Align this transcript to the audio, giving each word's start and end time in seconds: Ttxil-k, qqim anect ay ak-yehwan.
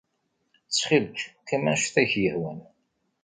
Ttxil-k, 0.67 1.17
qqim 1.45 1.65
anect 1.71 1.95
ay 2.01 2.03
ak-yehwan. 2.07 2.59